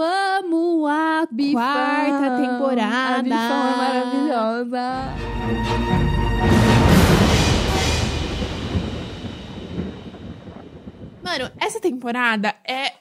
Eu 0.00 0.06
amo 0.06 0.86
a 0.86 1.28
Bifão. 1.30 1.60
Quarta 1.60 2.36
temporada. 2.40 3.18
A 3.18 3.22
Bifão 3.22 3.68
é 3.68 3.76
maravilhosa. 3.76 4.80
Mano, 11.22 11.50
essa 11.60 11.78
temporada 11.80 12.54
é 12.66 12.94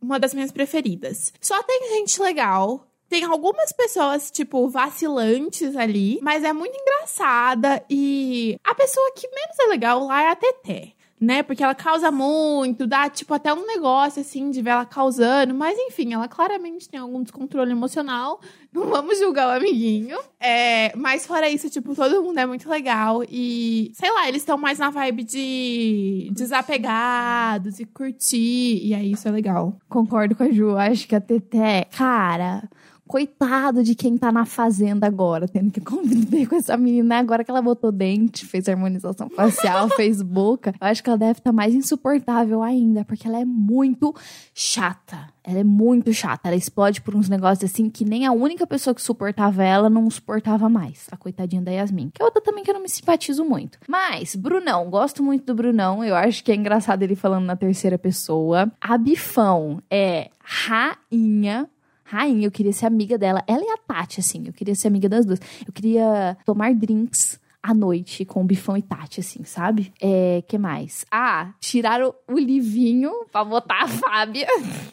uma 0.00 0.20
das 0.20 0.32
minhas 0.32 0.52
preferidas. 0.52 1.32
Só 1.40 1.60
tem 1.64 1.96
gente 1.96 2.22
legal. 2.22 2.86
Tem 3.08 3.24
algumas 3.24 3.72
pessoas, 3.72 4.30
tipo, 4.30 4.68
vacilantes 4.68 5.74
ali, 5.74 6.20
mas 6.22 6.44
é 6.44 6.52
muito 6.52 6.78
engraçada. 6.78 7.84
E 7.90 8.56
a 8.62 8.72
pessoa 8.72 9.12
que 9.16 9.26
menos 9.26 9.58
é 9.58 9.66
legal 9.66 10.06
lá 10.06 10.22
é 10.22 10.30
a 10.30 10.36
Teté 10.36 10.92
né? 11.20 11.42
Porque 11.42 11.62
ela 11.62 11.74
causa 11.74 12.10
muito, 12.10 12.86
dá 12.86 13.08
tipo 13.08 13.32
até 13.32 13.52
um 13.52 13.66
negócio 13.66 14.20
assim 14.20 14.50
de 14.50 14.60
ver 14.60 14.70
ela 14.70 14.84
causando, 14.84 15.54
mas 15.54 15.78
enfim, 15.78 16.12
ela 16.12 16.28
claramente 16.28 16.88
tem 16.88 17.00
algum 17.00 17.22
descontrole 17.22 17.70
emocional. 17.70 18.40
Não 18.72 18.88
vamos 18.88 19.18
julgar 19.18 19.48
o 19.48 19.52
amiguinho. 19.52 20.18
É, 20.38 20.94
mas 20.94 21.26
fora 21.26 21.48
isso, 21.48 21.70
tipo, 21.70 21.94
todo 21.94 22.22
mundo 22.22 22.38
é 22.38 22.44
muito 22.44 22.68
legal 22.68 23.22
e 23.30 23.90
sei 23.94 24.12
lá, 24.12 24.28
eles 24.28 24.42
estão 24.42 24.58
mais 24.58 24.78
na 24.78 24.90
vibe 24.90 25.24
de 25.24 26.30
desapegados 26.32 27.80
e 27.80 27.86
curtir, 27.86 28.86
e 28.86 28.94
aí 28.94 29.12
isso 29.12 29.26
é 29.26 29.30
legal. 29.30 29.78
Concordo 29.88 30.36
com 30.36 30.42
a 30.42 30.50
Ju, 30.50 30.76
acho 30.76 31.08
que 31.08 31.16
a 31.16 31.20
Teté, 31.20 31.86
cara, 31.96 32.68
Coitado 33.06 33.82
de 33.82 33.94
quem 33.94 34.18
tá 34.18 34.32
na 34.32 34.44
fazenda 34.44 35.06
agora, 35.06 35.46
tendo 35.46 35.70
que 35.70 35.80
conviver 35.82 36.46
com 36.46 36.56
essa 36.56 36.76
menina. 36.76 37.18
Agora 37.18 37.44
que 37.44 37.50
ela 37.50 37.62
botou 37.62 37.92
dente, 37.92 38.44
fez 38.44 38.68
harmonização 38.68 39.28
facial, 39.30 39.88
fez 39.96 40.20
boca. 40.22 40.74
Eu 40.80 40.86
acho 40.86 41.02
que 41.02 41.08
ela 41.08 41.18
deve 41.18 41.32
estar 41.32 41.50
tá 41.50 41.52
mais 41.52 41.74
insuportável 41.74 42.62
ainda, 42.62 43.04
porque 43.04 43.28
ela 43.28 43.40
é 43.40 43.44
muito 43.44 44.14
chata. 44.52 45.34
Ela 45.44 45.60
é 45.60 45.64
muito 45.64 46.12
chata. 46.12 46.48
Ela 46.48 46.56
explode 46.56 47.00
por 47.00 47.14
uns 47.14 47.28
negócios 47.28 47.70
assim 47.70 47.88
que 47.88 48.04
nem 48.04 48.26
a 48.26 48.32
única 48.32 48.66
pessoa 48.66 48.92
que 48.92 49.00
suportava 49.00 49.62
ela 49.62 49.88
não 49.88 50.10
suportava 50.10 50.68
mais. 50.68 51.06
A 51.12 51.16
coitadinha 51.16 51.62
da 51.62 51.70
Yasmin. 51.70 52.10
Que 52.12 52.20
é 52.20 52.24
outra 52.24 52.42
também 52.42 52.64
que 52.64 52.70
eu 52.70 52.74
não 52.74 52.82
me 52.82 52.88
simpatizo 52.88 53.44
muito. 53.44 53.78
Mas, 53.88 54.34
Brunão, 54.34 54.90
gosto 54.90 55.22
muito 55.22 55.44
do 55.46 55.54
Brunão. 55.54 56.02
Eu 56.02 56.16
acho 56.16 56.42
que 56.42 56.50
é 56.50 56.54
engraçado 56.56 57.04
ele 57.04 57.14
falando 57.14 57.44
na 57.44 57.54
terceira 57.54 57.96
pessoa. 57.96 58.72
A 58.80 58.98
Bifão 58.98 59.80
é 59.88 60.30
rainha 60.40 61.68
rainha, 62.06 62.46
eu 62.46 62.50
queria 62.50 62.72
ser 62.72 62.86
amiga 62.86 63.18
dela. 63.18 63.42
Ela 63.46 63.62
e 63.62 63.70
a 63.70 63.76
Tati, 63.76 64.20
assim, 64.20 64.44
eu 64.46 64.52
queria 64.52 64.74
ser 64.74 64.88
amiga 64.88 65.08
das 65.08 65.26
duas. 65.26 65.40
Eu 65.66 65.72
queria 65.72 66.36
tomar 66.44 66.72
drinks 66.72 67.40
à 67.62 67.74
noite 67.74 68.24
com 68.24 68.42
o 68.42 68.44
Bifão 68.44 68.76
e 68.76 68.82
Tati, 68.82 69.20
assim, 69.20 69.44
sabe? 69.44 69.92
É, 70.00 70.42
que 70.46 70.56
mais? 70.56 71.04
Ah, 71.10 71.52
tiraram 71.60 72.14
o 72.28 72.38
livinho 72.38 73.10
pra 73.32 73.44
botar 73.44 73.82
a 73.82 73.88
Fábia. 73.88 74.46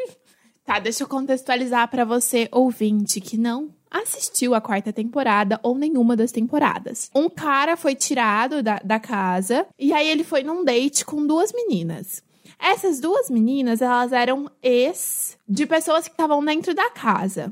tá, 0.66 0.80
deixa 0.80 1.04
eu 1.04 1.08
contextualizar 1.08 1.88
para 1.88 2.04
você, 2.04 2.50
ouvinte, 2.52 3.22
que 3.22 3.38
não 3.38 3.70
assistiu 3.92 4.56
a 4.56 4.62
quarta 4.62 4.92
temporada 4.92 5.60
ou 5.62 5.78
nenhuma 5.78 6.16
das 6.16 6.32
temporadas. 6.32 7.12
Um 7.14 7.30
cara 7.30 7.78
foi 7.78 7.94
tirado 7.94 8.64
da, 8.64 8.80
da 8.84 9.00
casa 9.00 9.68
e 9.78 9.94
aí 9.94 10.10
ele 10.10 10.24
foi 10.24 10.42
num 10.42 10.66
date 10.66 11.06
com 11.06 11.28
duas 11.28 11.54
meninas. 11.54 12.24
Essas 12.64 13.02
duas 13.02 13.30
meninas, 13.30 13.82
elas 13.82 14.14
eram 14.14 14.50
ex 14.62 15.38
de 15.46 15.66
pessoas 15.66 16.08
que 16.08 16.14
estavam 16.14 16.44
dentro 16.44 16.74
da 16.74 16.90
casa. 16.92 17.52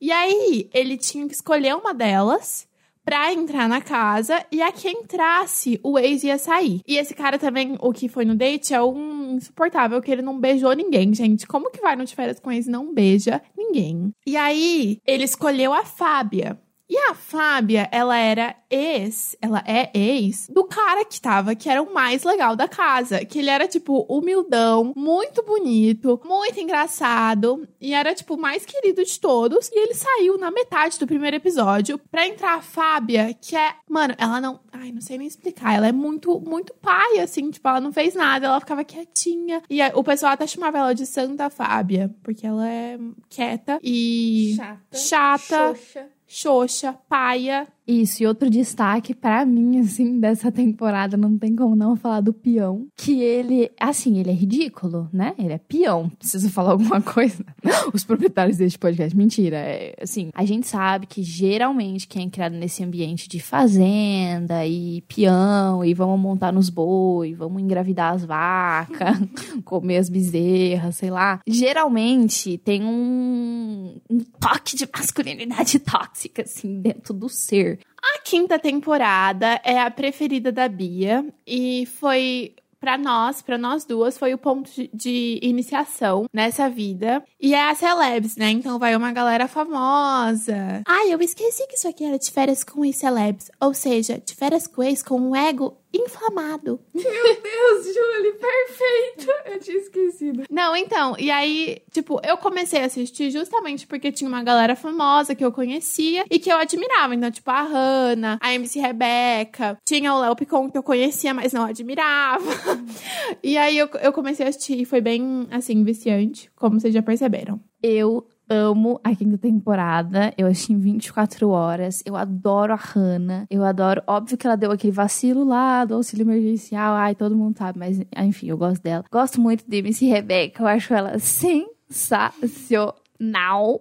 E 0.00 0.12
aí, 0.12 0.70
ele 0.72 0.96
tinha 0.96 1.26
que 1.26 1.34
escolher 1.34 1.74
uma 1.74 1.92
delas 1.92 2.68
pra 3.04 3.32
entrar 3.32 3.68
na 3.68 3.80
casa 3.80 4.46
e 4.52 4.62
a 4.62 4.70
que 4.70 4.88
entrasse, 4.88 5.80
o 5.82 5.98
ex 5.98 6.22
ia 6.22 6.38
sair. 6.38 6.80
E 6.86 6.96
esse 6.96 7.12
cara 7.12 7.40
também, 7.40 7.76
o 7.80 7.92
que 7.92 8.08
foi 8.08 8.24
no 8.24 8.36
date, 8.36 8.72
é 8.72 8.80
um 8.80 9.34
insuportável, 9.34 10.00
que 10.00 10.12
ele 10.12 10.22
não 10.22 10.38
beijou 10.38 10.72
ninguém, 10.74 11.12
gente. 11.12 11.44
Como 11.44 11.68
que 11.68 11.80
vai 11.80 11.96
no 11.96 12.04
de 12.04 12.14
férias 12.14 12.38
com 12.38 12.52
ex 12.52 12.68
e 12.68 12.70
não 12.70 12.94
beija 12.94 13.42
ninguém? 13.58 14.14
E 14.24 14.36
aí, 14.36 15.00
ele 15.04 15.24
escolheu 15.24 15.72
a 15.72 15.84
Fábia. 15.84 16.56
E 16.88 16.96
a 16.98 17.14
Fábia, 17.14 17.88
ela 17.90 18.16
era 18.16 18.54
ex, 18.70 19.34
ela 19.40 19.62
é 19.66 19.90
ex 19.94 20.46
do 20.48 20.64
cara 20.64 21.04
que 21.04 21.20
tava, 21.20 21.54
que 21.54 21.68
era 21.68 21.82
o 21.82 21.92
mais 21.92 22.22
legal 22.22 22.54
da 22.54 22.68
casa. 22.68 23.24
Que 23.24 23.38
ele 23.38 23.48
era, 23.48 23.66
tipo, 23.66 24.02
humildão, 24.08 24.92
muito 24.94 25.42
bonito, 25.42 26.20
muito 26.24 26.60
engraçado. 26.60 27.66
E 27.80 27.94
era, 27.94 28.14
tipo, 28.14 28.34
o 28.34 28.40
mais 28.40 28.66
querido 28.66 29.02
de 29.04 29.18
todos. 29.18 29.70
E 29.72 29.78
ele 29.78 29.94
saiu 29.94 30.36
na 30.36 30.50
metade 30.50 30.98
do 30.98 31.06
primeiro 31.06 31.36
episódio 31.36 31.98
pra 32.10 32.26
entrar 32.26 32.56
a 32.56 32.62
Fábia, 32.62 33.34
que 33.40 33.56
é. 33.56 33.74
Mano, 33.88 34.14
ela 34.18 34.40
não. 34.40 34.60
Ai, 34.70 34.92
não 34.92 35.00
sei 35.00 35.16
nem 35.16 35.26
explicar. 35.26 35.74
Ela 35.74 35.88
é 35.88 35.92
muito, 35.92 36.40
muito 36.40 36.74
pai, 36.74 37.20
assim. 37.20 37.50
Tipo, 37.50 37.68
ela 37.68 37.80
não 37.80 37.92
fez 37.92 38.14
nada, 38.14 38.46
ela 38.46 38.60
ficava 38.60 38.84
quietinha. 38.84 39.62
E 39.70 39.80
o 39.94 40.04
pessoal 40.04 40.32
até 40.32 40.46
chamava 40.46 40.78
ela 40.78 40.94
de 40.94 41.06
Santa 41.06 41.48
Fábia, 41.48 42.14
porque 42.22 42.46
ela 42.46 42.68
é 42.68 42.98
quieta 43.30 43.78
e. 43.82 44.54
Chata. 44.56 44.96
Chata. 44.98 45.74
Xoxa. 45.74 46.08
Xoxa, 46.38 46.94
paia. 47.10 47.68
Isso, 48.00 48.22
e 48.22 48.26
outro 48.26 48.48
destaque 48.48 49.14
para 49.14 49.44
mim, 49.44 49.78
assim, 49.80 50.18
dessa 50.18 50.50
temporada, 50.50 51.14
não 51.14 51.36
tem 51.36 51.54
como 51.54 51.76
não 51.76 51.94
falar 51.94 52.20
do 52.20 52.32
peão. 52.32 52.86
Que 52.96 53.20
ele, 53.20 53.70
assim, 53.78 54.18
ele 54.18 54.30
é 54.30 54.32
ridículo, 54.32 55.10
né? 55.12 55.34
Ele 55.38 55.52
é 55.52 55.58
peão. 55.58 56.08
Preciso 56.08 56.48
falar 56.48 56.72
alguma 56.72 57.02
coisa? 57.02 57.44
Os 57.92 58.02
proprietários 58.02 58.56
deste 58.56 58.78
podcast. 58.78 59.14
Mentira. 59.14 59.56
É, 59.58 59.94
assim, 60.00 60.30
a 60.34 60.44
gente 60.46 60.66
sabe 60.66 61.06
que 61.06 61.22
geralmente 61.22 62.08
quem 62.08 62.26
é 62.26 62.30
criado 62.30 62.54
nesse 62.54 62.82
ambiente 62.82 63.28
de 63.28 63.40
fazenda 63.40 64.66
e 64.66 65.02
peão, 65.02 65.84
e 65.84 65.92
vamos 65.92 66.18
montar 66.18 66.50
nos 66.50 66.70
boi, 66.70 67.34
vamos 67.34 67.60
engravidar 67.62 68.14
as 68.14 68.24
vacas, 68.24 69.18
comer 69.64 69.98
as 69.98 70.08
bezerras, 70.08 70.96
sei 70.96 71.10
lá. 71.10 71.40
Geralmente 71.46 72.56
tem 72.56 72.82
um, 72.84 74.00
um 74.08 74.18
toque 74.40 74.76
de 74.76 74.88
masculinidade 74.90 75.78
tóxica, 75.84 76.42
assim, 76.42 76.80
dentro 76.80 77.12
do 77.12 77.28
ser. 77.28 77.81
A 78.02 78.18
quinta 78.20 78.58
temporada 78.58 79.60
é 79.64 79.78
a 79.80 79.90
preferida 79.90 80.50
da 80.50 80.68
Bia 80.68 81.24
e 81.46 81.86
foi 81.86 82.54
para 82.82 82.98
nós, 82.98 83.40
para 83.40 83.56
nós 83.56 83.84
duas, 83.84 84.18
foi 84.18 84.34
o 84.34 84.38
ponto 84.38 84.68
de, 84.92 85.38
iniciação 85.40 86.26
nessa 86.34 86.68
vida. 86.68 87.22
E 87.40 87.54
é 87.54 87.70
a 87.70 87.74
celebs, 87.76 88.36
né? 88.36 88.50
Então 88.50 88.76
vai 88.76 88.96
uma 88.96 89.12
galera 89.12 89.46
famosa. 89.46 90.82
Ai, 90.84 91.14
eu 91.14 91.20
esqueci 91.20 91.64
que 91.68 91.76
isso 91.76 91.86
aqui 91.86 92.04
era 92.04 92.18
de 92.18 92.28
férias 92.28 92.64
com 92.64 92.84
ex-celebs. 92.84 93.52
Ou 93.60 93.72
seja, 93.72 94.18
de 94.18 94.34
férias 94.34 94.66
com 94.66 94.82
ex 94.82 95.00
com 95.00 95.14
um 95.14 95.36
ego 95.36 95.76
inflamado. 95.94 96.80
Meu 96.92 97.04
Deus, 97.04 97.84
Julie, 97.84 98.32
perfeito! 98.32 99.32
Eu 99.46 99.60
tinha 99.60 99.76
esquecido. 99.76 100.42
Não, 100.50 100.71
então, 100.82 101.14
e 101.18 101.30
aí, 101.30 101.78
tipo, 101.90 102.20
eu 102.24 102.36
comecei 102.36 102.82
a 102.82 102.86
assistir 102.86 103.30
justamente 103.30 103.86
porque 103.86 104.12
tinha 104.12 104.28
uma 104.28 104.42
galera 104.42 104.74
famosa 104.74 105.34
que 105.34 105.44
eu 105.44 105.52
conhecia 105.52 106.24
e 106.30 106.38
que 106.38 106.50
eu 106.50 106.56
admirava. 106.56 107.14
Então, 107.14 107.30
tipo, 107.30 107.50
a 107.50 107.62
Hannah, 107.62 108.38
a 108.40 108.54
MC 108.54 108.80
Rebeca, 108.80 109.78
tinha 109.84 110.14
o 110.14 110.20
Léo 110.20 110.36
Picon 110.36 110.70
que 110.70 110.78
eu 110.78 110.82
conhecia, 110.82 111.32
mas 111.32 111.52
não 111.52 111.64
admirava. 111.64 112.50
e 113.42 113.56
aí 113.56 113.78
eu, 113.78 113.88
eu 114.00 114.12
comecei 114.12 114.44
a 114.44 114.48
assistir 114.48 114.80
e 114.80 114.84
foi 114.84 115.00
bem, 115.00 115.46
assim, 115.50 115.82
viciante, 115.84 116.50
como 116.56 116.80
vocês 116.80 116.92
já 116.92 117.02
perceberam. 117.02 117.60
Eu 117.82 118.26
amo 118.48 119.00
a 119.02 119.14
quinta 119.14 119.38
temporada. 119.38 120.32
Eu 120.36 120.46
assisti 120.46 120.72
em 120.72 120.78
24 120.78 121.48
horas. 121.48 122.02
Eu 122.04 122.16
adoro 122.16 122.72
a 122.72 122.76
Hannah. 122.76 123.46
Eu 123.50 123.64
adoro. 123.64 124.02
Óbvio 124.06 124.36
que 124.36 124.46
ela 124.46 124.56
deu 124.56 124.70
aquele 124.70 124.92
vacilo 124.92 125.44
lá 125.44 125.84
do 125.84 125.94
auxílio 125.94 126.24
emergencial. 126.24 126.94
Ai, 126.94 127.14
todo 127.14 127.36
mundo 127.36 127.56
sabe. 127.56 127.78
Mas, 127.78 128.00
enfim, 128.16 128.48
eu 128.48 128.58
gosto 128.58 128.82
dela. 128.82 129.04
Gosto 129.10 129.40
muito 129.40 129.64
de 129.66 129.76
MC 129.78 130.06
Rebecca. 130.06 130.62
Eu 130.62 130.66
acho 130.66 130.92
ela 130.94 131.18
sensacional. 131.18 132.94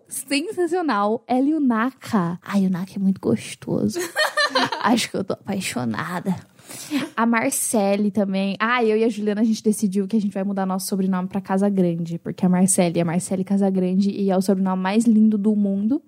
sensacional. 0.07 1.23
Ela 1.27 1.47
e 1.47 1.53
o 1.53 1.59
Naka. 1.59 2.39
Ai, 2.43 2.65
o 2.65 2.69
Naka 2.69 2.93
é 2.95 2.99
muito 2.99 3.19
gostoso. 3.19 3.99
Acho 4.83 5.09
que 5.09 5.17
eu 5.17 5.23
tô 5.23 5.33
apaixonada. 5.33 6.35
A 7.15 7.25
Marcele 7.25 8.11
também. 8.11 8.55
Ah, 8.59 8.83
eu 8.83 8.97
e 8.97 9.03
a 9.03 9.09
Juliana, 9.09 9.41
a 9.41 9.43
gente 9.43 9.63
decidiu 9.63 10.07
que 10.07 10.15
a 10.15 10.21
gente 10.21 10.33
vai 10.33 10.43
mudar 10.43 10.65
nosso 10.65 10.87
sobrenome 10.87 11.27
pra 11.27 11.41
Casa 11.41 11.69
Grande. 11.69 12.17
Porque 12.17 12.45
a 12.45 12.49
Marcele 12.49 12.99
é 12.99 13.03
Marcele 13.03 13.43
Casa 13.43 13.69
Grande 13.69 14.11
e 14.11 14.29
é 14.29 14.37
o 14.37 14.41
sobrenome 14.41 14.81
mais 14.81 15.05
lindo 15.05 15.37
do 15.37 15.55
mundo. 15.55 16.01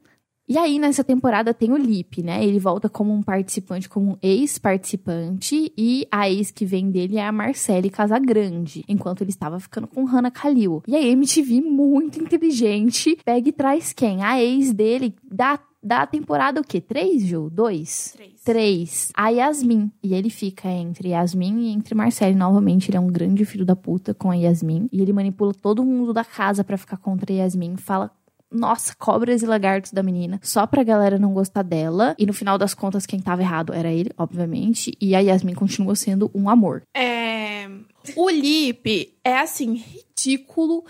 E 0.48 0.58
aí, 0.58 0.78
nessa 0.78 1.04
temporada, 1.04 1.54
tem 1.54 1.72
o 1.72 1.78
Lip, 1.78 2.22
né? 2.22 2.44
Ele 2.44 2.60
volta 2.60 2.90
como 2.90 3.14
um 3.14 3.24
participante, 3.24 3.88
como 3.88 4.12
um 4.12 4.18
ex-participante. 4.22 5.72
E 5.78 6.06
a 6.12 6.30
ex 6.30 6.52
que 6.52 6.66
vem 6.66 6.92
dele 6.92 7.18
é 7.18 7.26
a 7.26 7.32
Marcele 7.32 7.90
Casagrande. 7.90 8.84
Enquanto 8.88 9.22
ele 9.22 9.30
estava 9.30 9.60
ficando 9.60 9.88
com 9.88 10.04
Hannah 10.04 10.32
Kalil. 10.32 10.84
E 10.88 10.96
a 10.96 11.02
MTV, 11.02 11.62
muito 11.62 12.22
inteligente, 12.22 13.18
pega 13.24 13.48
e 13.48 13.54
traz 13.54 13.94
quem? 13.94 14.22
A 14.24 14.42
ex 14.42 14.74
dele 14.74 15.16
da 15.24 15.60
da 15.84 16.08
temporada 16.08 16.62
o 16.62 16.64
quê? 16.64 16.80
Três, 16.80 17.24
Ju? 17.24 17.50
Dois? 17.50 18.14
Três. 18.16 18.42
Três. 18.42 19.12
A 19.14 19.30
Yasmin. 19.30 19.92
E 20.02 20.14
ele 20.14 20.30
fica 20.30 20.70
entre 20.70 21.10
Yasmin 21.10 21.60
e 21.60 21.68
entre 21.74 21.94
Marcele 21.94 22.36
novamente. 22.36 22.90
Ele 22.90 22.98
é 22.98 23.00
um 23.02 23.08
grande 23.08 23.44
filho 23.44 23.66
da 23.66 23.76
puta 23.76 24.14
com 24.14 24.32
a 24.32 24.36
Yasmin. 24.36 24.88
E 24.92 25.02
ele 25.02 25.12
manipula 25.12 25.54
todo 25.54 25.84
mundo 25.84 26.14
da 26.14 26.24
casa 26.24 26.64
para 26.64 26.78
ficar 26.78 26.96
contra 26.98 27.34
a 27.34 27.36
Yasmin. 27.36 27.76
Fala 27.76 28.10
nossa, 28.54 28.96
cobras 28.96 29.42
e 29.42 29.46
lagartos 29.46 29.92
da 29.92 30.04
menina, 30.04 30.40
só 30.44 30.66
pra 30.68 30.84
galera 30.84 31.18
não 31.18 31.34
gostar 31.34 31.64
dela. 31.64 32.16
E 32.18 32.26
no 32.26 32.34
final 32.34 32.58
das 32.58 32.74
contas, 32.74 33.06
quem 33.06 33.20
tava 33.20 33.42
errado 33.42 33.74
era 33.74 33.92
ele, 33.92 34.12
obviamente. 34.18 34.96
E 35.02 35.16
a 35.16 35.20
Yasmin 35.20 35.56
continua 35.56 35.96
sendo 35.96 36.30
um 36.34 36.50
amor. 36.50 36.84
É. 36.96 37.68
O 38.16 38.30
Lip 38.30 39.14
é 39.24 39.38
assim, 39.38 39.76
ridículo, 39.76 40.84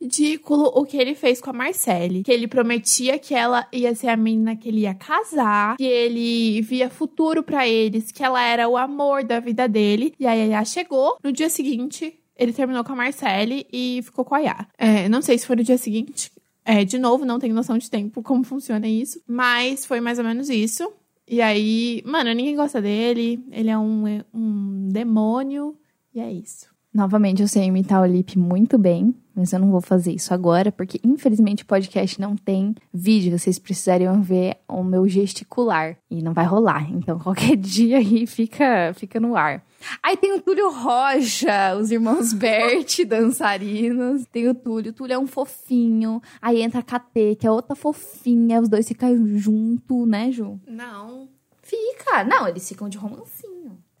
ridículo 0.00 0.70
o 0.74 0.84
que 0.84 0.96
ele 0.96 1.14
fez 1.14 1.40
com 1.40 1.50
a 1.50 1.52
Marcelle. 1.52 2.22
Que 2.22 2.32
ele 2.32 2.46
prometia 2.46 3.18
que 3.18 3.34
ela 3.34 3.66
ia 3.72 3.94
ser 3.94 4.08
a 4.08 4.16
menina 4.16 4.56
que 4.56 4.68
ele 4.68 4.80
ia 4.80 4.94
casar, 4.94 5.76
que 5.76 5.84
ele 5.84 6.60
via 6.62 6.90
futuro 6.90 7.42
para 7.42 7.66
eles, 7.66 8.12
que 8.12 8.22
ela 8.22 8.42
era 8.42 8.68
o 8.68 8.76
amor 8.76 9.24
da 9.24 9.40
vida 9.40 9.66
dele. 9.66 10.14
E 10.18 10.26
a 10.26 10.64
chegou. 10.64 11.16
No 11.22 11.32
dia 11.32 11.48
seguinte, 11.48 12.14
ele 12.36 12.52
terminou 12.52 12.84
com 12.84 12.92
a 12.92 12.96
Marcelle 12.96 13.66
e 13.72 14.00
ficou 14.02 14.24
com 14.24 14.34
a 14.34 14.38
Yá. 14.38 14.66
É, 14.78 15.08
não 15.08 15.20
sei 15.20 15.36
se 15.38 15.46
foi 15.46 15.56
no 15.56 15.64
dia 15.64 15.78
seguinte. 15.78 16.30
É, 16.70 16.84
de 16.84 16.98
novo, 16.98 17.24
não 17.24 17.38
tenho 17.38 17.54
noção 17.54 17.78
de 17.78 17.90
tempo, 17.90 18.22
como 18.22 18.44
funciona 18.44 18.86
isso. 18.86 19.22
Mas 19.26 19.86
foi 19.86 20.02
mais 20.02 20.18
ou 20.18 20.24
menos 20.24 20.50
isso. 20.50 20.92
E 21.26 21.40
aí, 21.40 22.02
mano, 22.04 22.30
ninguém 22.34 22.54
gosta 22.54 22.78
dele. 22.82 23.42
Ele 23.50 23.70
é 23.70 23.78
um, 23.78 24.04
um 24.34 24.86
demônio. 24.90 25.74
E 26.14 26.20
é 26.20 26.30
isso. 26.30 26.66
Novamente, 26.92 27.40
eu 27.40 27.48
sei 27.48 27.64
imitar 27.64 28.02
o 28.02 28.06
Lip 28.06 28.38
muito 28.38 28.76
bem, 28.76 29.14
mas 29.38 29.52
eu 29.52 29.60
não 29.60 29.70
vou 29.70 29.80
fazer 29.80 30.12
isso 30.12 30.34
agora, 30.34 30.72
porque 30.72 31.00
infelizmente 31.04 31.62
o 31.62 31.66
podcast 31.66 32.20
não 32.20 32.36
tem 32.36 32.74
vídeo. 32.92 33.38
Vocês 33.38 33.56
precisariam 33.56 34.20
ver 34.20 34.56
o 34.66 34.82
meu 34.82 35.06
gesticular. 35.08 35.96
E 36.10 36.20
não 36.20 36.32
vai 36.32 36.44
rolar. 36.44 36.90
Então, 36.90 37.18
qualquer 37.22 37.56
dia 37.56 37.98
aí 37.98 38.26
fica, 38.26 38.92
fica 38.94 39.20
no 39.20 39.36
ar. 39.36 39.64
Aí 40.02 40.16
tem 40.16 40.34
o 40.34 40.42
Túlio 40.42 40.70
Rocha, 40.72 41.76
os 41.80 41.92
irmãos 41.92 42.32
Bert, 42.34 43.04
dançarinos. 43.06 44.26
Tem 44.32 44.48
o 44.48 44.54
Túlio. 44.54 44.90
O 44.90 44.94
Túlio 44.94 45.14
é 45.14 45.18
um 45.18 45.26
fofinho. 45.26 46.20
Aí 46.42 46.60
entra 46.60 46.80
a 46.80 46.82
KT, 46.82 47.36
que 47.38 47.46
é 47.46 47.50
outra 47.50 47.76
fofinha. 47.76 48.60
Os 48.60 48.68
dois 48.68 48.88
ficam 48.88 49.38
junto, 49.38 50.04
né, 50.04 50.32
Ju? 50.32 50.58
Não. 50.66 51.28
Fica. 51.62 52.24
Não, 52.24 52.48
eles 52.48 52.68
ficam 52.68 52.88
de 52.88 52.98
romancinho. 52.98 53.57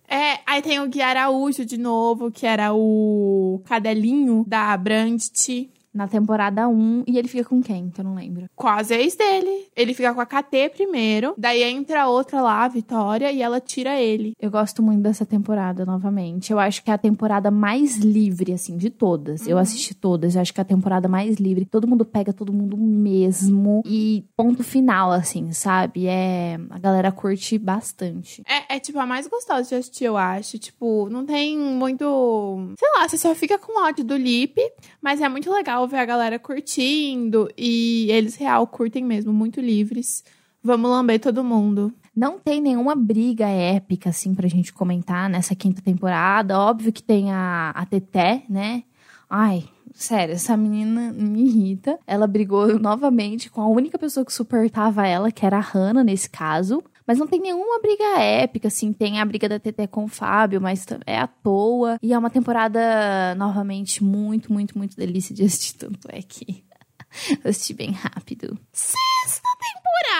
É, 0.08 0.40
aí 0.46 0.62
tem 0.62 0.80
o 0.80 0.88
Gui 0.88 1.02
Araújo 1.02 1.66
de 1.66 1.76
novo, 1.76 2.30
que 2.30 2.46
era 2.46 2.72
o 2.72 3.60
cadelinho 3.66 4.42
da 4.46 4.74
Brandt 4.76 5.70
na 5.92 6.06
temporada 6.06 6.68
1. 6.68 7.04
E 7.06 7.18
ele 7.18 7.28
fica 7.28 7.48
com 7.48 7.62
quem? 7.62 7.90
Que 7.90 8.00
eu 8.00 8.04
não 8.04 8.14
lembro. 8.14 8.48
Com 8.54 8.68
a 8.68 8.80
ex 8.80 9.16
dele. 9.16 9.66
Ele 9.76 9.94
fica 9.94 10.14
com 10.14 10.20
a 10.20 10.26
KT 10.26 10.70
primeiro. 10.74 11.34
Daí 11.36 11.62
entra 11.62 12.08
outra 12.08 12.40
lá, 12.40 12.64
a 12.64 12.68
Vitória, 12.68 13.30
e 13.32 13.42
ela 13.42 13.60
tira 13.60 14.00
ele. 14.00 14.32
Eu 14.40 14.50
gosto 14.50 14.82
muito 14.82 15.02
dessa 15.02 15.26
temporada, 15.26 15.84
novamente. 15.84 16.52
Eu 16.52 16.58
acho 16.58 16.82
que 16.82 16.90
é 16.90 16.94
a 16.94 16.98
temporada 16.98 17.50
mais 17.50 17.96
livre, 17.96 18.52
assim, 18.52 18.76
de 18.76 18.90
todas. 18.90 19.42
Uhum. 19.42 19.48
Eu 19.48 19.58
assisti 19.58 19.94
todas. 19.94 20.34
Eu 20.34 20.42
acho 20.42 20.52
que 20.52 20.60
é 20.60 20.62
a 20.62 20.64
temporada 20.64 21.08
mais 21.08 21.36
livre. 21.36 21.64
Todo 21.64 21.88
mundo 21.88 22.04
pega 22.04 22.32
todo 22.32 22.52
mundo 22.52 22.76
mesmo. 22.76 23.82
E 23.84 24.24
ponto 24.36 24.62
final, 24.62 25.10
assim, 25.12 25.52
sabe? 25.52 26.06
É. 26.06 26.58
A 26.70 26.78
galera 26.78 27.12
curte 27.12 27.58
bastante. 27.58 28.42
É, 28.46 28.76
é 28.76 28.80
tipo 28.80 28.98
a 28.98 29.06
mais 29.06 29.26
gostosa 29.26 29.68
de 29.68 29.74
assistir, 29.74 30.04
eu 30.04 30.16
acho. 30.16 30.58
Tipo, 30.58 31.08
não 31.10 31.24
tem 31.24 31.58
muito. 31.58 32.74
Sei 32.78 32.88
lá, 32.96 33.08
você 33.08 33.18
só 33.18 33.34
fica 33.34 33.58
com 33.58 33.82
ódio 33.82 34.04
do 34.04 34.16
Lip, 34.16 34.60
mas 35.00 35.20
é 35.20 35.28
muito 35.28 35.50
legal 35.52 35.77
ver 35.86 35.98
a 35.98 36.04
galera 36.04 36.38
curtindo 36.38 37.48
e 37.56 38.10
eles 38.10 38.34
real 38.36 38.66
curtem 38.66 39.04
mesmo, 39.04 39.32
muito 39.32 39.60
livres. 39.60 40.24
Vamos 40.62 40.90
lamber 40.90 41.20
todo 41.20 41.44
mundo. 41.44 41.92
Não 42.14 42.38
tem 42.38 42.60
nenhuma 42.60 42.96
briga 42.96 43.46
épica, 43.46 44.10
assim, 44.10 44.34
pra 44.34 44.48
gente 44.48 44.72
comentar 44.72 45.30
nessa 45.30 45.54
quinta 45.54 45.80
temporada. 45.80 46.58
Óbvio 46.58 46.92
que 46.92 47.02
tem 47.02 47.30
a, 47.30 47.70
a 47.70 47.86
Teté, 47.86 48.42
né? 48.48 48.82
Ai, 49.30 49.64
sério, 49.94 50.34
essa 50.34 50.56
menina 50.56 51.12
me 51.12 51.44
irrita. 51.46 51.98
Ela 52.06 52.26
brigou 52.26 52.76
novamente 52.80 53.48
com 53.48 53.60
a 53.60 53.68
única 53.68 53.98
pessoa 53.98 54.26
que 54.26 54.32
suportava 54.32 55.06
ela, 55.06 55.30
que 55.30 55.46
era 55.46 55.58
a 55.58 55.60
Hannah, 55.60 56.02
nesse 56.02 56.28
caso. 56.28 56.82
Mas 57.08 57.16
não 57.16 57.26
tem 57.26 57.40
nenhuma 57.40 57.80
briga 57.80 58.20
épica, 58.20 58.68
assim. 58.68 58.92
Tem 58.92 59.18
a 59.18 59.24
briga 59.24 59.48
da 59.48 59.58
TT 59.58 59.86
com 59.86 60.04
o 60.04 60.08
Fábio, 60.08 60.60
mas 60.60 60.84
é 61.06 61.18
à 61.18 61.26
toa. 61.26 61.98
E 62.02 62.12
é 62.12 62.18
uma 62.18 62.28
temporada, 62.28 63.34
novamente, 63.34 64.04
muito, 64.04 64.52
muito, 64.52 64.76
muito 64.76 64.94
delícia 64.94 65.34
de 65.34 65.42
assistir. 65.42 65.78
Tanto 65.80 66.06
é 66.10 66.20
que 66.20 66.62
eu 67.42 67.48
assisti 67.48 67.72
bem 67.72 67.92
rápido. 67.92 68.58
Sexta 68.74 69.48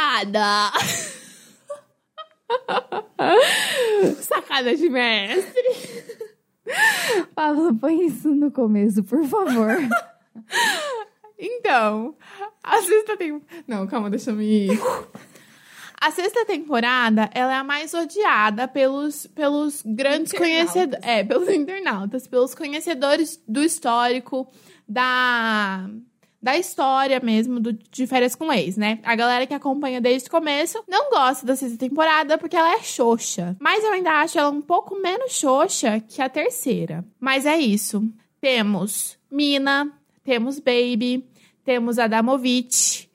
temporada! 0.09 0.73
Sacada 4.23 4.75
de 4.75 4.89
mestre. 4.89 6.17
Pablo, 7.35 7.75
põe 7.75 8.07
isso 8.07 8.31
no 8.31 8.51
começo, 8.51 9.05
por 9.05 9.27
favor. 9.27 9.77
Então, 11.39 12.17
a 12.63 12.81
sexta 12.81 13.15
temporada. 13.15 13.65
Não, 13.67 13.87
calma, 13.87 14.09
deixa 14.09 14.31
eu 14.31 14.37
me. 14.37 14.69
A 16.01 16.11
sexta 16.11 16.45
temporada, 16.45 17.29
ela 17.35 17.53
é 17.53 17.57
a 17.57 17.65
mais 17.65 17.93
odiada 17.93 18.69
pelos, 18.69 19.27
pelos 19.27 19.83
grandes 19.85 20.33
conhecedores. 20.33 21.05
É, 21.05 21.25
pelos 21.25 21.49
internautas, 21.51 22.27
pelos 22.27 22.55
conhecedores 22.55 23.43
do 23.49 23.63
histórico, 23.63 24.49
da, 24.89 25.91
da 26.41 26.57
história 26.57 27.19
mesmo, 27.21 27.59
do, 27.59 27.73
de 27.73 28.07
férias 28.07 28.37
com 28.37 28.53
ex, 28.53 28.77
né? 28.77 29.01
A 29.03 29.17
galera 29.17 29.47
que 29.47 29.55
acompanha 29.55 30.01
desde 30.01 30.29
o 30.29 30.31
começo 30.31 30.83
não 30.89 31.11
gosta 31.11 31.45
da 31.45 31.57
sexta 31.57 31.77
temporada 31.77 32.39
porque 32.39 32.57
ela 32.57 32.75
é 32.75 32.83
xoxa. 32.83 33.57
Mas 33.59 33.83
eu 33.83 33.93
ainda 33.93 34.21
acho 34.21 34.39
ela 34.39 34.51
um 34.51 34.63
pouco 34.63 34.95
menos 35.01 35.33
xoxa 35.33 36.01
que 36.01 36.23
a 36.23 36.29
terceira. 36.29 37.05
Mas 37.19 37.45
é 37.45 37.59
isso. 37.59 38.09
Temos 38.41 39.19
Mina, 39.29 39.93
temos 40.23 40.61
Baby, 40.61 41.27
temos 41.65 41.99
Adamovich, 41.99 43.08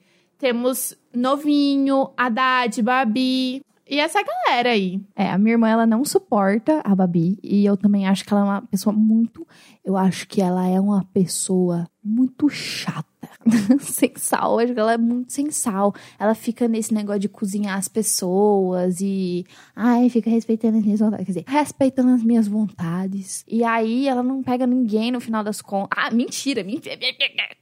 temos 0.43 0.93
Novinho, 1.15 2.09
Haddad, 2.17 2.81
Babi. 2.81 3.61
E 3.89 3.97
essa 3.97 4.19
galera 4.21 4.71
aí. 4.71 5.01
É, 5.15 5.31
a 5.31 5.37
minha 5.37 5.53
irmã, 5.53 5.69
ela 5.69 5.85
não 5.85 6.03
suporta 6.03 6.81
a 6.83 6.93
Babi. 6.93 7.39
E 7.41 7.65
eu 7.65 7.77
também 7.77 8.05
acho 8.09 8.25
que 8.25 8.33
ela 8.33 8.41
é 8.41 8.43
uma 8.43 8.61
pessoa 8.63 8.93
muito. 8.93 9.47
Eu 9.85 9.95
acho 9.95 10.27
que 10.27 10.41
ela 10.41 10.67
é 10.67 10.77
uma 10.81 11.05
pessoa 11.13 11.87
muito 12.03 12.49
chata. 12.49 13.12
sem 13.79 14.13
sal, 14.15 14.59
acho 14.59 14.73
que 14.73 14.79
ela 14.79 14.93
é 14.93 14.97
muito 14.97 15.31
sem 15.31 15.51
sal. 15.51 15.93
Ela 16.19 16.35
fica 16.35 16.67
nesse 16.67 16.93
negócio 16.93 17.19
de 17.19 17.29
cozinhar 17.29 17.77
as 17.77 17.87
pessoas 17.87 18.99
e. 19.01 19.45
Ai, 19.75 20.09
fica 20.09 20.29
respeitando 20.29 20.77
as 20.77 20.83
minhas 20.83 20.99
vontades. 20.99 21.25
Quer 21.25 21.31
dizer, 21.31 21.45
respeitando 21.47 22.11
as 22.11 22.23
minhas 22.23 22.47
vontades. 22.47 23.43
E 23.47 23.63
aí 23.63 24.07
ela 24.07 24.23
não 24.23 24.43
pega 24.43 24.65
ninguém 24.65 25.11
no 25.11 25.19
final 25.19 25.43
das 25.43 25.61
contas. 25.61 25.97
Ah, 25.97 26.11
mentira, 26.11 26.63
mentira. 26.63 26.97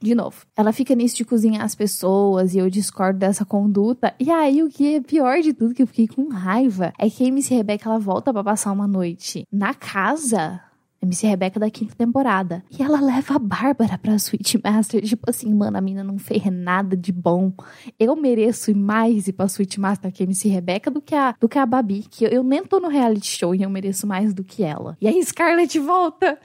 De 0.00 0.14
novo. 0.14 0.44
Ela 0.56 0.72
fica 0.72 0.94
nisso 0.94 1.16
de 1.16 1.24
cozinhar 1.24 1.64
as 1.64 1.74
pessoas 1.74 2.54
e 2.54 2.58
eu 2.58 2.68
discordo 2.70 3.18
dessa 3.18 3.44
conduta. 3.44 4.14
E 4.18 4.30
aí 4.30 4.62
o 4.62 4.68
que 4.68 4.96
é 4.96 5.00
pior 5.00 5.40
de 5.40 5.52
tudo, 5.52 5.74
que 5.74 5.82
eu 5.82 5.86
fiquei 5.86 6.08
com 6.08 6.28
raiva, 6.28 6.92
é 6.98 7.08
que 7.08 7.24
a 7.24 7.26
MC 7.26 7.54
Rebeca 7.54 7.88
ela 7.88 7.98
volta 7.98 8.32
para 8.32 8.44
passar 8.44 8.72
uma 8.72 8.86
noite 8.86 9.46
na 9.50 9.74
casa 9.74 10.60
MC 11.02 11.26
Rebeca 11.26 11.58
da 11.58 11.70
quinta 11.70 11.94
temporada. 11.94 12.64
E 12.70 12.82
ela 12.82 13.00
leva 13.00 13.34
a 13.36 13.38
Bárbara 13.38 13.98
pra 13.98 14.14
Sweet 14.14 14.60
Master. 14.62 15.02
Tipo 15.02 15.28
assim, 15.28 15.52
mano, 15.52 15.76
a 15.76 15.80
mina 15.80 16.04
não 16.04 16.18
fez 16.18 16.44
nada 16.46 16.96
de 16.96 17.12
bom. 17.12 17.52
Eu 17.98 18.14
mereço 18.14 18.70
ir 18.70 18.74
mais 18.74 19.26
ir 19.26 19.32
pra 19.32 19.46
Sweet 19.46 19.80
Master 19.80 20.12
que 20.12 20.22
a 20.22 20.26
MC 20.26 20.48
Rebeca 20.48 20.90
do 20.90 21.00
que 21.00 21.14
a, 21.14 21.34
do 21.38 21.48
que 21.48 21.58
a 21.58 21.66
Babi. 21.66 22.04
Que 22.08 22.24
eu, 22.24 22.30
eu 22.30 22.42
nem 22.42 22.64
tô 22.64 22.78
no 22.78 22.88
reality 22.88 23.26
show 23.26 23.54
e 23.54 23.62
eu 23.62 23.70
mereço 23.70 24.06
mais 24.06 24.32
do 24.32 24.44
que 24.44 24.62
ela. 24.62 24.96
E 25.00 25.08
aí 25.08 25.22
Scarlett 25.24 25.78
volta 25.78 26.38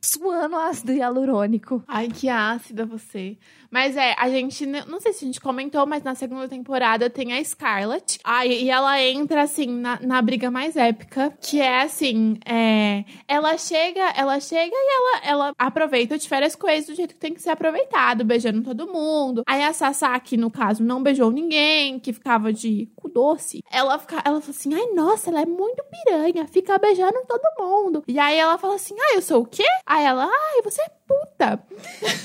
suando 0.00 0.56
ácido 0.56 0.92
hialurônico. 0.92 1.82
Ai, 1.86 2.08
que 2.08 2.28
ácida 2.28 2.84
você. 2.84 3.36
Mas 3.70 3.96
é, 3.96 4.14
a 4.18 4.28
gente, 4.28 4.64
não 4.66 5.00
sei 5.00 5.12
se 5.12 5.24
a 5.24 5.26
gente 5.26 5.40
comentou, 5.40 5.84
mas 5.86 6.02
na 6.02 6.14
segunda 6.14 6.48
temporada 6.48 7.10
tem 7.10 7.32
a 7.32 7.42
Scarlett. 7.42 8.20
Ai, 8.22 8.48
e 8.48 8.70
ela 8.70 9.02
entra, 9.02 9.42
assim, 9.42 9.66
na, 9.66 9.98
na 10.00 10.22
briga 10.22 10.48
mais 10.50 10.76
épica, 10.76 11.36
que 11.40 11.60
é 11.60 11.82
assim, 11.82 12.38
é, 12.46 13.04
ela 13.26 13.58
chega, 13.58 14.12
ela 14.16 14.38
chega 14.38 14.72
e 14.72 14.94
ela, 14.94 15.26
ela 15.26 15.52
aproveita 15.58 16.16
de 16.16 16.28
férias 16.28 16.56
eles 16.68 16.86
do 16.86 16.94
jeito 16.94 17.14
que 17.14 17.20
tem 17.20 17.34
que 17.34 17.42
ser 17.42 17.50
aproveitado, 17.50 18.24
beijando 18.24 18.62
todo 18.62 18.86
mundo. 18.86 19.42
Aí 19.46 19.62
a 19.62 19.72
Sasaki, 19.72 20.36
no 20.36 20.50
caso, 20.50 20.82
não 20.84 21.02
beijou 21.02 21.30
ninguém, 21.30 21.98
que 21.98 22.12
ficava 22.12 22.52
de 22.52 22.88
cu 22.94 23.08
doce. 23.08 23.62
Ela, 23.70 23.98
fica, 23.98 24.22
ela 24.24 24.40
fala 24.40 24.50
assim, 24.50 24.74
ai, 24.74 24.86
nossa, 24.94 25.30
ela 25.30 25.42
é 25.42 25.46
muito 25.46 25.82
piranha, 25.84 26.46
fica 26.46 26.78
beijando 26.78 27.18
todo 27.26 27.42
mundo. 27.58 28.04
E 28.06 28.18
aí 28.18 28.36
ela 28.36 28.56
fala 28.58 28.76
assim, 28.76 28.94
ai, 28.98 29.16
eu 29.16 29.22
sou 29.34 29.42
o 29.42 29.46
quê? 29.46 29.64
Aí 29.84 30.04
ela, 30.04 30.26
ai, 30.26 30.62
você 30.62 30.80
é 30.80 30.90
puta. 31.08 31.60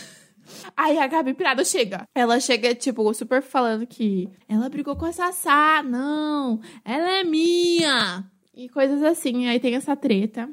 Aí 0.78 1.00
a 1.00 1.08
Gabi 1.08 1.34
Pirada 1.34 1.66
chega. 1.66 2.04
Ela 2.14 2.40
chega, 2.40 2.76
tipo, 2.76 3.12
super 3.16 3.42
falando 3.42 3.88
que 3.88 4.30
ela 4.48 4.70
brigou 4.70 4.96
com 4.96 5.06
a 5.06 5.12
Sassá. 5.12 5.82
Não, 5.82 6.60
ela 6.86 7.20
é 7.20 7.24
minha. 7.24 8.24
E 8.54 8.70
coisas 8.70 9.02
assim. 9.02 9.48
Aí 9.48 9.60
tem 9.60 9.76
essa 9.76 9.96
treta. 9.96 10.48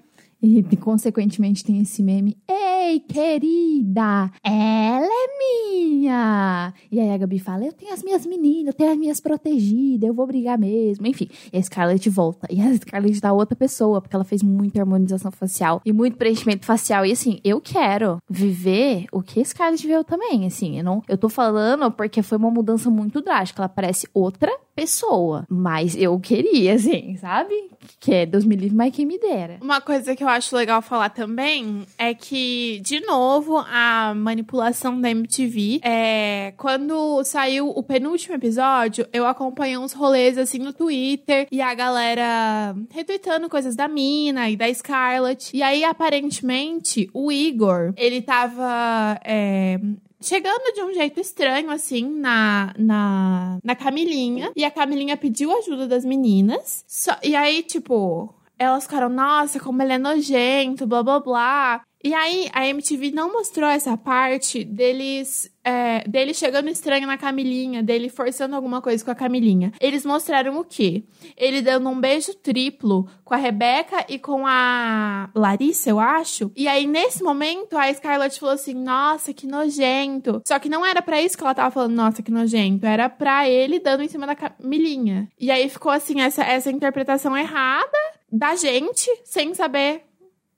E, 0.47 0.77
consequentemente, 0.77 1.65
tem 1.65 1.81
esse 1.81 2.05
meme. 2.05 2.37
Ei, 2.49 3.01
querida, 3.01 4.31
ela 4.45 5.05
é 5.05 5.27
minha! 5.39 6.73
E 6.89 7.01
aí 7.01 7.11
a 7.11 7.19
Gabi 7.19 7.41
fala: 7.41 7.65
Eu 7.65 7.73
tenho 7.73 7.93
as 7.93 8.01
minhas 8.01 8.25
meninas, 8.25 8.69
eu 8.69 8.73
tenho 8.73 8.93
as 8.93 8.97
minhas 8.97 9.21
protegidas, 9.21 10.09
eu 10.09 10.15
vou 10.15 10.25
brigar 10.25 10.57
mesmo. 10.57 11.05
Enfim. 11.05 11.29
E 11.53 11.59
a 11.59 11.63
Scarlett 11.63 12.09
volta. 12.09 12.47
E 12.49 12.61
a 12.61 12.73
Scarlett 12.77 13.21
dá 13.21 13.33
outra 13.33 13.57
pessoa, 13.57 14.01
porque 14.01 14.15
ela 14.15 14.25
fez 14.25 14.41
muita 14.41 14.81
harmonização 14.81 15.33
facial 15.33 15.83
e 15.85 15.93
muito 15.93 16.17
preenchimento 16.17 16.65
facial. 16.65 17.05
E 17.05 17.11
assim, 17.11 17.41
eu 17.43 17.61
quero 17.61 18.23
viver 18.31 19.07
o 19.11 19.23
que 19.23 19.41
a 19.41 19.45
Scarlett 19.45 19.83
viveu 19.83 20.05
também. 20.05 20.47
Assim, 20.47 20.79
eu, 20.79 20.85
não, 20.85 21.03
eu 21.09 21.19
tô 21.19 21.29
falando 21.29 21.91
porque 21.91 22.23
foi 22.23 22.39
uma 22.39 22.53
mudança 22.53 22.89
muito 22.89 23.21
drástica. 23.21 23.63
Ela 23.63 23.69
parece 23.69 24.09
outra 24.15 24.53
pessoa. 24.77 25.45
Mas 25.49 25.97
eu 25.97 26.21
queria, 26.21 26.75
assim, 26.75 27.17
sabe? 27.17 27.55
Que 27.99 28.15
é 28.15 28.27
Deus 28.27 28.45
me 28.45 28.55
livre, 28.55 28.77
mas 28.77 28.95
quem 28.95 29.07
me 29.07 29.19
dera. 29.19 29.59
Uma 29.61 29.81
coisa 29.81 30.15
que 30.15 30.23
eu 30.23 30.29
acho 30.37 30.55
legal 30.55 30.81
falar 30.83 31.11
também 31.11 31.87
é 31.99 32.15
que, 32.15 32.81
de 32.85 33.01
novo, 33.01 33.59
a 33.59 34.15
manipulação 34.15 35.01
da 35.01 35.11
MTV. 35.11 35.81
É, 35.83 36.53
quando 36.57 37.23
saiu 37.25 37.69
o 37.71 37.83
penúltimo 37.83 38.35
episódio, 38.35 39.07
eu 39.13 39.27
acompanhei 39.27 39.77
uns 39.77 39.93
rolês 39.93 40.39
assim 40.39 40.59
no 40.59 40.73
Twitter 40.73 41.49
e 41.51 41.61
a 41.61 41.75
galera 41.75 42.77
retweetando 42.91 43.49
coisas 43.49 43.75
da 43.75 43.89
Mina 43.89 44.49
e 44.51 44.57
da 44.57 44.73
Scarlett. 44.73 45.57
E 45.57 45.63
aí, 45.63 45.85
aparentemente, 45.85 47.11
o 47.13 47.33
Igor, 47.33 47.93
ele 47.97 48.23
tava. 48.23 49.19
É, 49.25 49.81
chegando 50.21 50.75
de 50.75 50.83
um 50.83 50.93
jeito 50.93 51.21
estranho, 51.21 51.71
assim, 51.71 52.05
na, 52.05 52.75
na, 52.79 53.59
na 53.63 53.75
Camilinha. 53.75 54.51
E 54.57 54.65
a 54.65 54.71
Camilinha 54.71 55.17
pediu 55.17 55.57
ajuda 55.57 55.87
das 55.87 56.05
meninas. 56.05 56.85
Só, 56.87 57.17
e 57.23 57.35
aí, 57.35 57.63
tipo, 57.63 58.35
elas 58.59 58.85
ficaram, 58.85 59.09
nossa, 59.09 59.61
como 59.61 59.83
ele 59.83 59.93
é 59.93 59.99
nojento, 59.99 60.87
blá 60.87 61.03
blá 61.03 61.21
blá. 61.21 61.83
E 62.07 62.15
aí, 62.15 62.49
a 62.53 62.65
MTV 62.65 63.11
não 63.11 63.33
mostrou 63.33 63.69
essa 63.69 63.97
parte 63.97 64.63
deles. 64.63 65.51
É, 65.65 66.07
dele 66.07 66.33
chegando 66.33 66.69
estranho 66.69 67.09
na 67.09 67.19
Camilinha, 67.19 67.83
dele 67.83 68.09
forçando 68.09 68.55
alguma 68.55 68.81
coisa 68.81 69.05
com 69.05 69.11
a 69.11 69.15
Camilinha. 69.17 69.73
Eles 69.81 70.07
mostraram 70.07 70.57
o 70.61 70.65
quê? 70.65 71.03
Ele 71.37 71.61
dando 71.61 71.89
um 71.89 71.99
beijo 71.99 72.33
triplo 72.35 73.09
com 73.25 73.35
a 73.35 73.37
Rebeca 73.37 74.05
e 74.09 74.21
com 74.21 74.47
a 74.47 75.29
Larissa, 75.35 75.91
eu 75.91 75.99
acho. 75.99 76.53
E 76.55 76.69
aí, 76.69 76.87
nesse 76.87 77.25
momento, 77.25 77.77
a 77.77 77.93
Scarlett 77.93 78.39
falou 78.39 78.55
assim: 78.55 78.75
Nossa, 78.75 79.35
que 79.35 79.45
nojento. 79.45 80.41
Só 80.47 80.61
que 80.61 80.69
não 80.69 80.87
era 80.87 81.03
para 81.03 81.21
isso 81.21 81.37
que 81.37 81.43
ela 81.43 81.55
tava 81.55 81.73
falando, 81.73 81.97
nossa, 81.97 82.23
que 82.23 82.31
nojento. 82.31 82.87
Era 82.87 83.09
pra 83.09 83.49
ele 83.49 83.81
dando 83.81 84.05
em 84.05 84.09
cima 84.09 84.29
da 84.29 84.37
Camilinha. 84.37 85.29
E 85.41 85.51
aí 85.51 85.69
ficou 85.69 85.91
assim, 85.91 86.21
essa, 86.21 86.45
essa 86.45 86.71
interpretação 86.71 87.37
errada 87.37 87.99
da 88.31 88.55
gente, 88.57 89.09
sem 89.25 89.55
saber. 89.55 90.03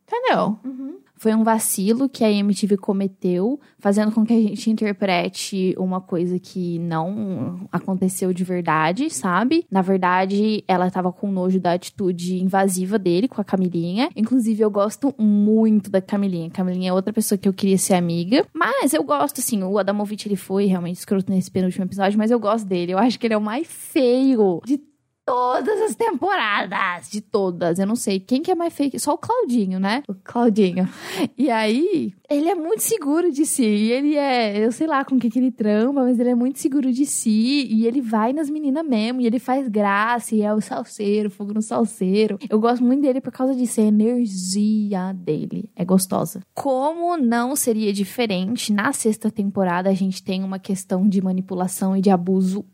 Entendeu? 0.06 0.58
Uhum. 0.64 0.98
Foi 1.18 1.34
um 1.34 1.42
vacilo 1.42 2.08
que 2.08 2.24
a 2.24 2.30
MTV 2.30 2.76
cometeu, 2.76 3.60
fazendo 3.78 4.12
com 4.12 4.24
que 4.24 4.32
a 4.32 4.40
gente 4.40 4.70
interprete 4.70 5.74
uma 5.76 6.00
coisa 6.00 6.38
que 6.38 6.78
não 6.78 7.68
aconteceu 7.72 8.32
de 8.32 8.44
verdade, 8.44 9.10
sabe? 9.10 9.66
Na 9.68 9.82
verdade, 9.82 10.62
ela 10.68 10.90
tava 10.90 11.12
com 11.12 11.30
nojo 11.30 11.58
da 11.58 11.72
atitude 11.72 12.40
invasiva 12.40 12.98
dele 12.98 13.26
com 13.26 13.40
a 13.40 13.44
Camilinha. 13.44 14.08
Inclusive, 14.14 14.62
eu 14.62 14.70
gosto 14.70 15.12
muito 15.18 15.90
da 15.90 16.00
Camilinha. 16.00 16.50
Camilinha 16.50 16.90
é 16.90 16.92
outra 16.92 17.12
pessoa 17.12 17.36
que 17.36 17.48
eu 17.48 17.52
queria 17.52 17.78
ser 17.78 17.94
amiga. 17.94 18.46
Mas 18.54 18.94
eu 18.94 19.02
gosto, 19.02 19.40
assim, 19.40 19.60
o 19.64 19.76
Adamovich, 19.76 20.28
ele 20.28 20.36
foi 20.36 20.66
realmente 20.66 20.98
escroto 20.98 21.32
nesse 21.32 21.50
penúltimo 21.50 21.84
episódio, 21.84 22.16
mas 22.16 22.30
eu 22.30 22.38
gosto 22.38 22.64
dele. 22.64 22.92
Eu 22.92 22.98
acho 22.98 23.18
que 23.18 23.26
ele 23.26 23.34
é 23.34 23.38
o 23.38 23.42
mais 23.42 23.66
feio 23.66 24.62
de 24.64 24.80
todas 25.28 25.82
as 25.82 25.94
temporadas. 25.94 27.10
De 27.10 27.20
todas. 27.20 27.78
Eu 27.78 27.86
não 27.86 27.94
sei 27.94 28.18
quem 28.18 28.40
que 28.40 28.50
é 28.50 28.54
mais 28.54 28.72
fake. 28.72 28.98
Só 28.98 29.12
o 29.12 29.18
Claudinho, 29.18 29.78
né? 29.78 30.02
O 30.08 30.14
Claudinho. 30.14 30.88
E 31.36 31.50
aí, 31.50 32.14
ele 32.30 32.48
é 32.48 32.54
muito 32.54 32.82
seguro 32.82 33.30
de 33.30 33.44
si. 33.44 33.62
E 33.62 33.92
ele 33.92 34.16
é, 34.16 34.64
eu 34.64 34.72
sei 34.72 34.86
lá 34.86 35.04
com 35.04 35.18
que, 35.18 35.28
que 35.28 35.38
ele 35.38 35.50
trampa, 35.50 36.02
mas 36.02 36.18
ele 36.18 36.30
é 36.30 36.34
muito 36.34 36.58
seguro 36.58 36.90
de 36.90 37.04
si. 37.04 37.66
E 37.70 37.86
ele 37.86 38.00
vai 38.00 38.32
nas 38.32 38.48
meninas 38.48 38.86
mesmo. 38.86 39.20
E 39.20 39.26
ele 39.26 39.38
faz 39.38 39.68
graça. 39.68 40.34
E 40.34 40.40
é 40.40 40.52
o 40.54 40.62
salseiro, 40.62 41.30
fogo 41.30 41.52
no 41.52 41.60
salseiro. 41.60 42.38
Eu 42.48 42.58
gosto 42.58 42.82
muito 42.82 43.02
dele 43.02 43.20
por 43.20 43.32
causa 43.32 43.54
disso. 43.54 43.80
A 43.82 43.84
energia 43.84 45.12
dele 45.12 45.70
é 45.76 45.84
gostosa. 45.84 46.40
Como 46.54 47.18
não 47.18 47.54
seria 47.54 47.92
diferente, 47.92 48.72
na 48.72 48.94
sexta 48.94 49.30
temporada 49.30 49.90
a 49.90 49.94
gente 49.94 50.22
tem 50.22 50.42
uma 50.42 50.58
questão 50.58 51.06
de 51.06 51.20
manipulação 51.20 51.94
e 51.94 52.00
de 52.00 52.08
abuso 52.08 52.64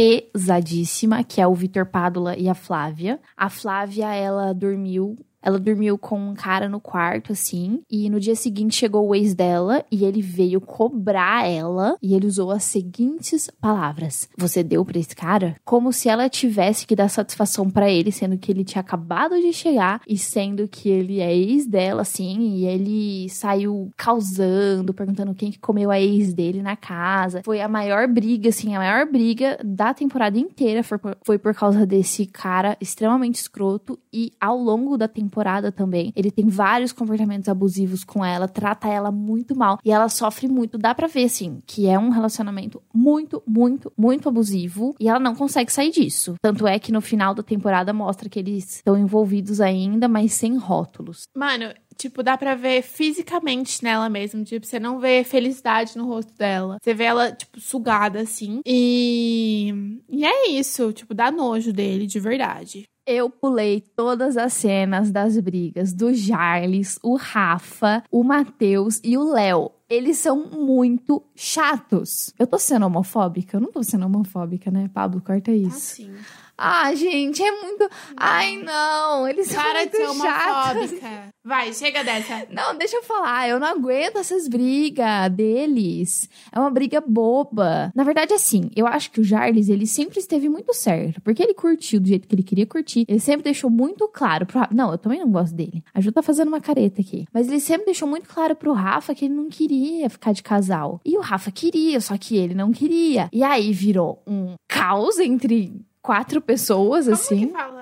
pesadíssima, 0.00 1.22
que 1.22 1.42
é 1.42 1.46
o 1.46 1.54
Vitor 1.54 1.84
Pádula 1.84 2.34
e 2.34 2.48
a 2.48 2.54
Flávia. 2.54 3.20
A 3.36 3.50
Flávia, 3.50 4.14
ela 4.14 4.54
dormiu 4.54 5.14
ela 5.42 5.58
dormiu 5.58 5.96
com 5.96 6.18
um 6.18 6.34
cara 6.34 6.68
no 6.68 6.80
quarto, 6.80 7.32
assim, 7.32 7.80
e 7.90 8.10
no 8.10 8.20
dia 8.20 8.34
seguinte 8.34 8.76
chegou 8.76 9.08
o 9.08 9.14
ex 9.14 9.34
dela 9.34 9.84
e 9.90 10.04
ele 10.04 10.20
veio 10.20 10.60
cobrar 10.60 11.48
ela 11.48 11.96
e 12.02 12.14
ele 12.14 12.26
usou 12.26 12.50
as 12.50 12.64
seguintes 12.64 13.50
palavras: 13.60 14.28
Você 14.36 14.62
deu 14.62 14.84
pra 14.84 14.98
esse 14.98 15.16
cara? 15.16 15.56
Como 15.64 15.92
se 15.92 16.08
ela 16.08 16.28
tivesse 16.28 16.86
que 16.86 16.96
dar 16.96 17.08
satisfação 17.08 17.70
para 17.70 17.90
ele, 17.90 18.12
sendo 18.12 18.36
que 18.36 18.52
ele 18.52 18.64
tinha 18.64 18.80
acabado 18.80 19.40
de 19.40 19.52
chegar 19.52 20.00
e 20.06 20.18
sendo 20.18 20.68
que 20.68 20.88
ele 20.88 21.20
é 21.20 21.34
ex 21.34 21.66
dela, 21.66 22.02
assim, 22.02 22.56
e 22.56 22.66
ele 22.66 23.28
saiu 23.30 23.90
causando, 23.96 24.92
perguntando 24.92 25.34
quem 25.34 25.50
que 25.50 25.58
comeu 25.58 25.90
a 25.90 26.00
ex 26.00 26.34
dele 26.34 26.62
na 26.62 26.76
casa. 26.76 27.42
Foi 27.44 27.60
a 27.60 27.68
maior 27.68 28.06
briga, 28.06 28.50
assim, 28.50 28.74
a 28.74 28.78
maior 28.78 29.06
briga 29.06 29.58
da 29.64 29.94
temporada 29.94 30.38
inteira 30.38 30.82
foi 30.82 30.98
por, 30.98 31.16
foi 31.24 31.38
por 31.38 31.54
causa 31.54 31.86
desse 31.86 32.26
cara 32.26 32.76
extremamente 32.80 33.36
escroto 33.36 33.98
e 34.12 34.32
ao 34.40 34.58
longo 34.58 34.98
da 34.98 35.08
temporada 35.08 35.29
temporada 35.30 35.70
também. 35.70 36.12
Ele 36.16 36.30
tem 36.30 36.48
vários 36.48 36.92
comportamentos 36.92 37.48
abusivos 37.48 38.02
com 38.02 38.24
ela, 38.24 38.48
trata 38.48 38.88
ela 38.88 39.12
muito 39.12 39.56
mal 39.56 39.78
e 39.84 39.92
ela 39.92 40.08
sofre 40.08 40.48
muito. 40.48 40.76
Dá 40.76 40.92
pra 40.92 41.06
ver, 41.06 41.24
assim, 41.24 41.62
que 41.64 41.86
é 41.86 41.96
um 41.98 42.10
relacionamento 42.10 42.82
muito, 42.92 43.40
muito, 43.46 43.92
muito 43.96 44.28
abusivo 44.28 44.94
e 44.98 45.08
ela 45.08 45.20
não 45.20 45.34
consegue 45.34 45.72
sair 45.72 45.90
disso. 45.90 46.34
Tanto 46.42 46.66
é 46.66 46.78
que 46.78 46.90
no 46.90 47.00
final 47.00 47.32
da 47.32 47.42
temporada 47.42 47.92
mostra 47.92 48.28
que 48.28 48.40
eles 48.40 48.76
estão 48.76 48.98
envolvidos 48.98 49.60
ainda, 49.60 50.08
mas 50.08 50.32
sem 50.32 50.56
rótulos. 50.56 51.22
Mano, 51.36 51.72
tipo, 51.96 52.22
dá 52.22 52.36
pra 52.36 52.54
ver 52.54 52.82
fisicamente 52.82 53.84
nela 53.84 54.08
mesmo. 54.08 54.42
Tipo, 54.42 54.66
você 54.66 54.80
não 54.80 54.98
vê 54.98 55.22
felicidade 55.22 55.96
no 55.96 56.06
rosto 56.06 56.32
dela. 56.34 56.78
Você 56.82 56.92
vê 56.92 57.04
ela, 57.04 57.30
tipo, 57.30 57.60
sugada, 57.60 58.20
assim. 58.20 58.60
E. 58.66 59.72
E 60.08 60.24
é 60.24 60.50
isso. 60.50 60.92
Tipo, 60.92 61.14
dá 61.14 61.30
nojo 61.30 61.72
dele, 61.72 62.06
de 62.06 62.18
verdade. 62.18 62.84
Eu 63.12 63.28
pulei 63.28 63.80
todas 63.96 64.36
as 64.36 64.52
cenas 64.52 65.10
das 65.10 65.36
brigas 65.40 65.92
do 65.92 66.14
Jarles, 66.14 66.96
o 67.02 67.16
Rafa, 67.16 68.04
o 68.08 68.22
Matheus 68.22 69.00
e 69.02 69.18
o 69.18 69.32
Léo. 69.32 69.72
Eles 69.90 70.18
são 70.18 70.36
muito 70.50 71.20
chatos. 71.34 72.32
Eu 72.38 72.46
tô 72.46 72.58
sendo 72.58 72.86
homofóbica? 72.86 73.56
Eu 73.56 73.60
não 73.60 73.72
tô 73.72 73.82
sendo 73.82 74.06
homofóbica, 74.06 74.70
né? 74.70 74.88
Pablo, 74.94 75.20
corta 75.20 75.50
isso. 75.50 75.70
Tá 75.70 75.78
sim. 76.04 76.14
Ah, 76.62 76.94
gente, 76.94 77.42
é 77.42 77.50
muito. 77.62 77.88
Ai, 78.18 78.58
não. 78.58 79.26
Eles 79.26 79.46
são 79.48 79.62
Para 79.62 79.78
muito 79.80 79.92
de 79.92 79.96
ser 79.96 80.14
chatos. 80.14 80.76
homofóbica. 80.82 81.28
Vai, 81.42 81.72
chega 81.72 82.04
dessa. 82.04 82.46
Não, 82.50 82.76
deixa 82.76 82.96
eu 82.96 83.02
falar. 83.02 83.48
Eu 83.48 83.58
não 83.58 83.66
aguento 83.66 84.18
essas 84.18 84.46
brigas 84.46 85.30
deles. 85.32 86.28
É 86.52 86.60
uma 86.60 86.70
briga 86.70 87.00
boba. 87.00 87.90
Na 87.94 88.04
verdade, 88.04 88.34
assim, 88.34 88.70
eu 88.76 88.86
acho 88.86 89.10
que 89.10 89.20
o 89.22 89.24
Jarles, 89.24 89.70
ele 89.70 89.86
sempre 89.86 90.18
esteve 90.18 90.50
muito 90.50 90.74
certo. 90.74 91.18
Porque 91.22 91.42
ele 91.42 91.54
curtiu 91.54 91.98
do 91.98 92.06
jeito 92.06 92.28
que 92.28 92.34
ele 92.34 92.42
queria 92.42 92.66
curtir. 92.66 93.06
Ele 93.08 93.20
sempre 93.20 93.44
deixou 93.44 93.70
muito 93.70 94.06
claro 94.08 94.44
pro 94.44 94.58
Rafa. 94.58 94.74
Não, 94.74 94.92
eu 94.92 94.98
também 94.98 95.18
não 95.18 95.30
gosto 95.30 95.54
dele. 95.54 95.82
A 95.94 96.00
Ju 96.02 96.12
tá 96.12 96.20
fazendo 96.22 96.48
uma 96.48 96.60
careta 96.60 97.00
aqui. 97.00 97.24
Mas 97.32 97.48
ele 97.48 97.58
sempre 97.60 97.86
deixou 97.86 98.06
muito 98.06 98.28
claro 98.28 98.54
pro 98.54 98.74
Rafa 98.74 99.14
que 99.14 99.24
ele 99.24 99.34
não 99.34 99.48
queria 99.48 99.79
ficar 100.08 100.32
de 100.32 100.42
casal. 100.42 101.00
E 101.04 101.16
o 101.16 101.20
Rafa 101.20 101.50
queria, 101.50 102.00
só 102.00 102.16
que 102.18 102.36
ele 102.36 102.54
não 102.54 102.72
queria. 102.72 103.28
E 103.32 103.42
aí 103.42 103.72
virou 103.72 104.22
um 104.26 104.54
caos 104.68 105.18
entre 105.18 105.80
quatro 106.02 106.40
pessoas, 106.40 107.04
Como 107.04 107.14
assim. 107.14 107.46
que 107.48 107.52
fala? 107.52 107.80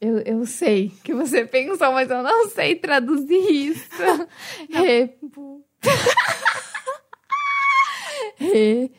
Eu, 0.00 0.18
eu 0.18 0.46
sei 0.46 0.92
que 1.02 1.14
você 1.14 1.44
pensou, 1.46 1.92
mas 1.92 2.10
eu 2.10 2.22
não 2.22 2.48
sei 2.50 2.76
traduzir 2.76 3.50
isso. 3.50 3.88
Repu... 4.70 5.64
Re... 8.36 8.90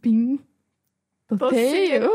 Pim... 0.00 0.38
Toteio? 1.28 2.10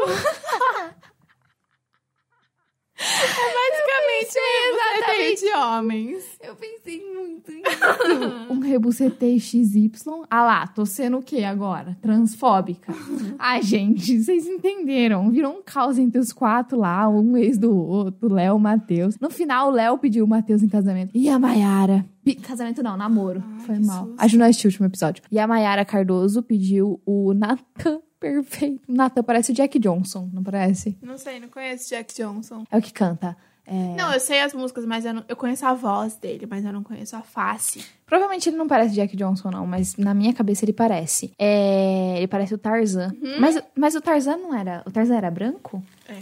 Basicamente, 3.05 4.37
exatamente. 4.37 4.95
exatamente 4.97 5.41
de 5.41 5.53
homens. 5.53 6.23
Eu 6.41 6.55
pensei 6.55 7.13
muito 7.13 7.51
nisso. 7.51 7.65
um 8.49 8.59
rebuceteio 8.59 9.39
XY. 9.39 9.91
Ah 10.29 10.43
lá, 10.43 10.67
tô 10.67 10.85
sendo 10.85 11.17
o 11.17 11.21
quê 11.23 11.43
agora? 11.43 11.97
Transfóbica. 12.01 12.93
Ai, 13.37 13.61
gente, 13.61 14.19
vocês 14.21 14.45
entenderam. 14.47 15.29
Virou 15.29 15.53
um 15.53 15.61
caos 15.63 15.97
entre 15.97 16.19
os 16.19 16.31
quatro 16.33 16.77
lá, 16.79 17.07
um 17.09 17.37
ex 17.37 17.57
do 17.57 17.75
outro, 17.75 18.33
Léo, 18.33 18.57
Matheus. 18.59 19.17
No 19.19 19.29
final, 19.29 19.69
o 19.69 19.71
Léo 19.71 19.97
pediu 19.97 20.25
o 20.25 20.27
Matheus 20.27 20.63
em 20.63 20.67
casamento. 20.67 21.11
E 21.13 21.29
a 21.29 21.37
Mayara. 21.37 22.05
Pe- 22.23 22.35
Casamento 22.35 22.81
não, 22.81 22.97
namoro. 22.97 23.43
Ai, 23.53 23.59
Foi 23.65 23.75
que 23.75 23.85
mal. 23.85 24.05
susto. 24.07 24.15
A 24.17 24.27
Ju 24.27 24.37
não 24.39 24.45
assistiu 24.45 24.67
o 24.69 24.71
último 24.71 24.87
episódio. 24.87 25.23
E 25.31 25.37
a 25.39 25.45
Mayara 25.47 25.85
Cardoso 25.85 26.41
pediu 26.41 26.99
o 27.05 27.33
Natan 27.33 27.99
perfeito. 28.31 28.81
O 28.87 28.93
Natan 28.93 29.23
parece 29.23 29.51
o 29.51 29.55
Jack 29.55 29.77
Johnson, 29.79 30.29
não 30.33 30.43
parece? 30.43 30.97
Não 31.01 31.17
sei, 31.17 31.39
não 31.39 31.47
conheço 31.49 31.89
Jack 31.89 32.13
Johnson. 32.15 32.63
É 32.71 32.77
o 32.77 32.81
que 32.81 32.91
canta. 32.93 33.35
É. 33.67 33.95
Não, 33.95 34.13
eu 34.13 34.19
sei 34.19 34.41
as 34.41 34.53
músicas, 34.53 34.85
mas 34.85 35.05
eu, 35.05 35.13
não- 35.15 35.25
eu 35.27 35.35
conheço 35.35 35.65
a 35.65 35.73
voz 35.73 36.15
dele, 36.17 36.45
mas 36.47 36.63
eu 36.63 36.71
não 36.71 36.83
conheço 36.83 37.15
a 37.15 37.21
face. 37.21 37.83
Provavelmente 38.05 38.47
ele 38.47 38.57
não 38.57 38.67
parece 38.67 38.93
Jack 38.93 39.17
Johnson, 39.17 39.49
não, 39.49 39.65
mas 39.65 39.95
na 39.97 40.13
minha 40.13 40.31
cabeça 40.33 40.63
ele 40.63 40.71
parece. 40.73 41.33
É, 41.39 42.15
ele 42.17 42.27
parece 42.27 42.53
o 42.53 42.57
Tarzan. 42.59 43.11
Mas, 43.39 43.59
mas 43.75 43.95
o 43.95 44.01
Tarzan 44.01 44.37
não 44.37 44.53
era. 44.55 44.83
O 44.85 44.91
Tarzan 44.91 45.15
era 45.15 45.31
branco? 45.31 45.83
É. 46.07 46.17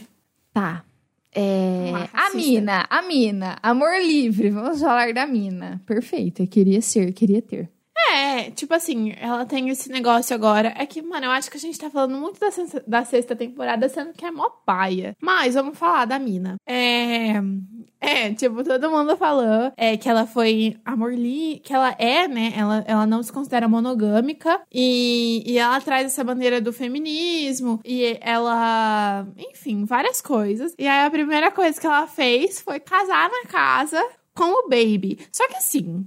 Tá. 0.54 0.84
É, 1.36 1.90
lá, 1.92 2.10
a 2.14 2.30
mina, 2.36 2.86
a 2.90 3.02
mina, 3.02 3.58
amor 3.64 3.92
livre, 4.00 4.50
vamos 4.52 4.80
falar 4.80 5.12
da 5.14 5.26
mina. 5.26 5.82
Perfeito, 5.86 6.44
eu 6.44 6.48
queria 6.48 6.80
ser, 6.80 7.12
queria 7.12 7.42
ter. 7.42 7.70
É, 8.12 8.52
tipo 8.52 8.74
assim, 8.74 9.14
ela 9.20 9.46
tem 9.46 9.70
esse 9.70 9.90
negócio 9.90 10.36
agora. 10.36 10.74
É 10.78 10.86
que, 10.86 11.02
mano, 11.02 11.26
eu 11.26 11.32
acho 11.32 11.50
que 11.50 11.58
a 11.58 11.60
gente 11.60 11.80
tá 11.80 11.90
falando 11.90 12.18
muito 12.18 12.40
da, 12.40 12.52
sen- 12.52 12.82
da 12.88 13.04
sexta 13.06 13.36
temporada, 13.36 13.88
sendo 13.90 14.14
que 14.14 14.26
é 14.26 14.32
mó 14.32 14.50
paia. 14.66 15.16
Mas 15.22 15.56
vamos 15.56 15.78
falar 15.78 16.06
da 16.06 16.20
mina. 16.20 16.56
É. 16.68 17.34
É, 18.00 18.34
tipo, 18.34 18.64
todo 18.66 18.92
mundo 18.92 19.16
falou 19.16 19.72
é, 19.78 19.96
que 19.96 20.10
ela 20.10 20.28
foi 20.28 20.76
amor 20.84 21.14
que 21.64 21.74
ela 21.74 21.96
é, 21.98 22.28
né? 22.28 22.52
Ela, 22.56 22.84
ela 22.86 23.06
não 23.08 23.24
se 23.24 23.32
considera 23.32 23.68
monogâmica 23.68 24.62
e, 24.72 25.42
e 25.46 25.58
ela 25.58 25.80
traz 25.80 26.08
essa 26.08 26.24
bandeira 26.24 26.60
do 26.60 26.74
feminismo 26.74 27.80
e 27.86 28.18
ela, 28.20 29.26
enfim, 29.38 29.86
várias 29.86 30.20
coisas. 30.22 30.74
E 30.78 30.86
aí 30.88 31.06
a 31.06 31.12
primeira 31.12 31.50
coisa 31.52 31.80
que 31.80 31.88
ela 31.88 32.06
fez 32.08 32.60
foi 32.60 32.80
casar 32.80 33.30
na 33.30 33.46
casa 33.50 34.04
com 34.36 34.66
o 34.66 34.70
baby. 34.70 35.20
Só 35.32 35.48
que 35.48 35.56
assim, 35.56 36.06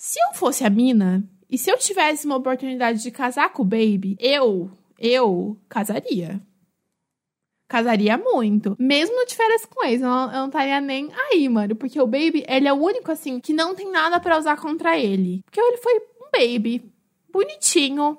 se 0.00 0.18
eu 0.18 0.32
fosse 0.32 0.64
a 0.64 0.70
mina 0.70 1.22
e 1.50 1.58
se 1.58 1.70
eu 1.70 1.76
tivesse 1.76 2.24
uma 2.24 2.36
oportunidade 2.36 3.02
de 3.02 3.10
casar 3.10 3.52
com 3.52 3.60
o 3.60 3.66
baby, 3.66 4.16
eu, 4.18 4.70
eu 4.98 5.58
casaria. 5.68 6.40
Casaria 7.68 8.16
muito. 8.16 8.74
Mesmo 8.78 9.26
de 9.26 9.36
férias 9.36 9.66
com 9.66 9.84
ex, 9.84 10.00
eu 10.00 10.08
não, 10.08 10.46
estaria 10.46 10.80
nem 10.80 11.10
aí, 11.12 11.46
mano. 11.50 11.76
Porque 11.76 12.00
o 12.00 12.06
baby, 12.06 12.42
ele 12.48 12.66
é 12.66 12.72
o 12.72 12.82
único, 12.82 13.12
assim, 13.12 13.38
que 13.38 13.52
não 13.52 13.74
tem 13.74 13.92
nada 13.92 14.18
pra 14.18 14.38
usar 14.38 14.56
contra 14.56 14.98
ele. 14.98 15.42
Porque 15.44 15.60
ele 15.60 15.76
foi 15.76 15.98
um 15.98 16.30
baby 16.32 16.82
bonitinho, 17.30 18.16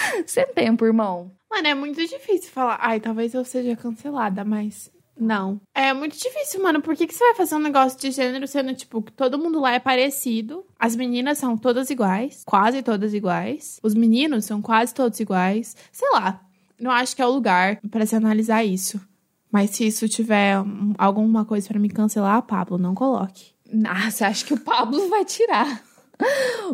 Sem 0.26 0.46
tempo, 0.54 0.84
irmão. 0.84 1.30
Mano, 1.50 1.68
é 1.68 1.74
muito 1.74 2.00
difícil 2.00 2.50
falar. 2.50 2.78
Ai, 2.80 3.00
talvez 3.00 3.34
eu 3.34 3.44
seja 3.44 3.76
cancelada, 3.76 4.44
mas. 4.44 4.90
Não. 5.18 5.60
É 5.74 5.94
muito 5.94 6.16
difícil, 6.18 6.62
mano. 6.62 6.82
Por 6.82 6.94
que, 6.94 7.06
que 7.06 7.14
você 7.14 7.24
vai 7.24 7.34
fazer 7.34 7.54
um 7.54 7.60
negócio 7.60 7.98
de 7.98 8.10
gênero 8.10 8.46
sendo, 8.46 8.74
tipo, 8.74 9.00
que 9.00 9.12
todo 9.12 9.38
mundo 9.38 9.60
lá 9.60 9.72
é 9.72 9.78
parecido? 9.78 10.66
As 10.78 10.94
meninas 10.94 11.38
são 11.38 11.56
todas 11.56 11.88
iguais. 11.88 12.42
Quase 12.44 12.82
todas 12.82 13.14
iguais. 13.14 13.80
Os 13.82 13.94
meninos 13.94 14.44
são 14.44 14.60
quase 14.60 14.92
todos 14.92 15.18
iguais. 15.18 15.74
Sei 15.90 16.08
lá. 16.10 16.42
Não 16.78 16.90
acho 16.90 17.16
que 17.16 17.22
é 17.22 17.26
o 17.26 17.32
lugar 17.32 17.80
pra 17.90 18.04
se 18.04 18.14
analisar 18.14 18.62
isso. 18.62 19.00
Mas 19.50 19.70
se 19.70 19.86
isso 19.86 20.06
tiver 20.06 20.56
alguma 20.98 21.44
coisa 21.46 21.68
pra 21.68 21.78
me 21.78 21.88
cancelar, 21.88 22.42
Pablo, 22.42 22.76
não 22.76 22.94
coloque. 22.94 23.54
Você 24.10 24.24
acha 24.24 24.44
que 24.44 24.52
o 24.52 24.60
Pablo 24.60 25.08
vai 25.08 25.24
tirar? 25.24 25.82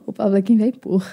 O 0.04 0.12
Pablo 0.12 0.36
é 0.36 0.42
quem 0.42 0.58
vai 0.58 0.72
pôr, 0.72 1.04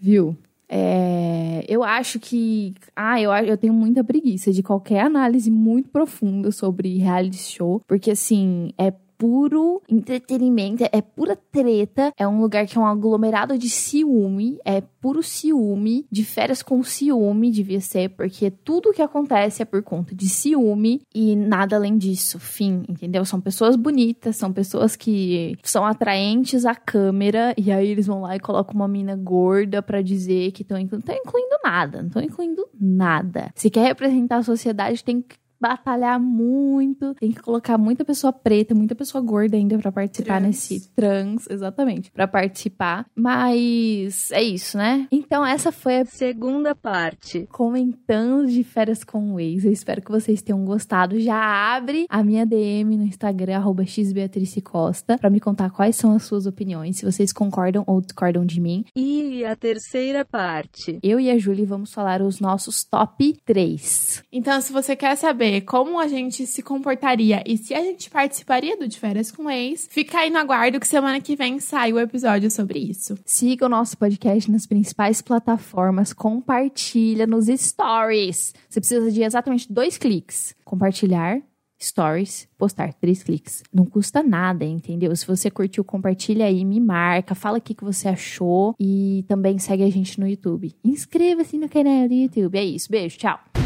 viu? 0.00 0.36
É, 0.76 1.64
eu 1.68 1.84
acho 1.84 2.18
que. 2.18 2.74
Ah, 2.96 3.20
eu, 3.20 3.30
eu 3.30 3.56
tenho 3.56 3.72
muita 3.72 4.02
preguiça 4.02 4.50
de 4.52 4.60
qualquer 4.60 5.02
análise 5.04 5.48
muito 5.48 5.88
profunda 5.88 6.50
sobre 6.50 6.98
reality 6.98 7.36
show, 7.36 7.80
porque 7.86 8.10
assim, 8.10 8.72
é 8.76 8.92
puro 9.18 9.82
entretenimento, 9.88 10.84
é 10.90 11.00
pura 11.00 11.36
treta, 11.36 12.12
é 12.16 12.26
um 12.26 12.40
lugar 12.40 12.66
que 12.66 12.76
é 12.76 12.80
um 12.80 12.86
aglomerado 12.86 13.56
de 13.58 13.68
ciúme, 13.68 14.58
é 14.64 14.80
puro 14.80 15.22
ciúme, 15.22 16.06
de 16.10 16.24
férias 16.24 16.62
com 16.62 16.82
ciúme, 16.82 17.50
devia 17.50 17.80
ser, 17.80 18.10
porque 18.10 18.50
tudo 18.50 18.92
que 18.92 19.02
acontece 19.02 19.62
é 19.62 19.64
por 19.64 19.82
conta 19.82 20.14
de 20.14 20.28
ciúme 20.28 21.02
e 21.14 21.36
nada 21.36 21.76
além 21.76 21.96
disso, 21.98 22.38
fim, 22.38 22.84
entendeu? 22.88 23.24
São 23.24 23.40
pessoas 23.40 23.76
bonitas, 23.76 24.36
são 24.36 24.52
pessoas 24.52 24.96
que 24.96 25.56
são 25.62 25.84
atraentes 25.84 26.64
à 26.64 26.74
câmera, 26.74 27.54
e 27.56 27.70
aí 27.70 27.88
eles 27.88 28.06
vão 28.06 28.22
lá 28.22 28.36
e 28.36 28.40
colocam 28.40 28.74
uma 28.74 28.88
mina 28.88 29.16
gorda 29.16 29.82
pra 29.82 30.02
dizer 30.02 30.52
que 30.52 30.62
estão 30.62 30.78
incluindo, 30.78 31.04
Não 31.06 31.14
incluindo 31.14 31.56
nada, 31.62 31.98
não 32.00 32.08
estão 32.08 32.22
incluindo 32.22 32.68
nada. 32.80 33.50
Se 33.54 33.70
quer 33.70 33.84
representar 33.84 34.38
a 34.38 34.42
sociedade, 34.42 35.04
tem 35.04 35.20
que 35.20 35.36
batalhar 35.64 36.20
muito, 36.20 37.14
tem 37.14 37.32
que 37.32 37.40
colocar 37.40 37.78
muita 37.78 38.04
pessoa 38.04 38.30
preta, 38.30 38.74
muita 38.74 38.94
pessoa 38.94 39.22
gorda 39.24 39.56
ainda 39.56 39.78
pra 39.78 39.90
participar 39.90 40.34
Trans. 40.40 40.46
nesse 40.46 40.88
trans, 40.94 41.46
exatamente, 41.48 42.10
Pra 42.10 42.28
participar. 42.28 43.06
Mas 43.16 44.30
é 44.30 44.42
isso, 44.42 44.76
né? 44.76 45.08
Então 45.10 45.44
essa 45.44 45.72
foi 45.72 46.00
a 46.00 46.04
Segunda 46.04 46.74
parte. 46.74 47.48
comentando 47.50 48.46
de 48.46 48.62
férias 48.62 49.02
com 49.02 49.32
o 49.34 49.40
ex. 49.40 49.64
Eu 49.64 49.72
espero 49.72 50.02
que 50.02 50.10
vocês 50.10 50.42
tenham 50.42 50.62
gostado. 50.66 51.18
Já 51.18 51.74
abre 51.74 52.04
a 52.10 52.22
minha 52.22 52.44
DM 52.44 52.96
no 52.98 53.04
Instagram, 53.04 53.56
arroba 53.56 53.86
xbeatrice 53.86 54.60
Costa, 54.60 55.16
pra 55.16 55.30
me 55.30 55.40
contar 55.40 55.70
quais 55.70 55.96
são 55.96 56.14
as 56.14 56.24
suas 56.24 56.44
opiniões, 56.46 56.98
se 56.98 57.04
vocês 57.06 57.32
concordam 57.32 57.84
ou 57.86 58.00
discordam 58.02 58.44
de 58.44 58.60
mim. 58.60 58.84
E 58.94 59.44
a 59.46 59.56
terceira 59.56 60.24
parte. 60.26 60.98
Eu 61.02 61.18
e 61.18 61.30
a 61.30 61.38
Julie 61.38 61.64
vamos 61.64 61.92
falar 61.92 62.20
os 62.20 62.38
nossos 62.38 62.84
top 62.84 63.34
3. 63.46 64.22
Então, 64.30 64.60
se 64.60 64.72
você 64.72 64.94
quer 64.94 65.16
saber 65.16 65.53
como 65.60 65.98
a 65.98 66.08
gente 66.08 66.46
se 66.46 66.62
comportaria 66.62 67.42
e 67.46 67.56
se 67.56 67.74
a 67.74 67.80
gente 67.80 68.10
participaria 68.10 68.76
do 68.76 68.88
De 68.88 68.98
Férias 68.98 69.30
com 69.30 69.50
Ex, 69.50 69.88
fica 69.90 70.18
aí 70.18 70.30
no 70.30 70.38
aguardo 70.38 70.80
que 70.80 70.86
semana 70.86 71.20
que 71.20 71.36
vem 71.36 71.60
sai 71.60 71.92
o 71.92 71.98
episódio 71.98 72.50
sobre 72.50 72.78
isso. 72.78 73.18
Siga 73.24 73.66
o 73.66 73.68
nosso 73.68 73.96
podcast 73.96 74.50
nas 74.50 74.66
principais 74.66 75.20
plataformas, 75.20 76.12
compartilha 76.12 77.26
nos 77.26 77.46
stories. 77.46 78.54
Você 78.68 78.80
precisa 78.80 79.10
de 79.10 79.22
exatamente 79.22 79.72
dois 79.72 79.98
cliques. 79.98 80.54
Compartilhar, 80.64 81.40
stories, 81.80 82.48
postar. 82.56 82.94
Três 82.94 83.22
cliques. 83.22 83.62
Não 83.72 83.84
custa 83.84 84.22
nada, 84.22 84.64
entendeu? 84.64 85.14
Se 85.14 85.26
você 85.26 85.50
curtiu, 85.50 85.84
compartilha 85.84 86.46
aí, 86.46 86.64
me 86.64 86.80
marca, 86.80 87.34
fala 87.34 87.58
o 87.58 87.60
que 87.60 87.76
você 87.82 88.08
achou 88.08 88.74
e 88.80 89.24
também 89.28 89.58
segue 89.58 89.82
a 89.82 89.90
gente 89.90 90.18
no 90.18 90.28
YouTube. 90.28 90.74
Inscreva-se 90.84 91.58
no 91.58 91.68
canal 91.68 92.08
do 92.08 92.14
YouTube. 92.14 92.58
É 92.58 92.64
isso. 92.64 92.90
Beijo, 92.90 93.18
tchau. 93.18 93.63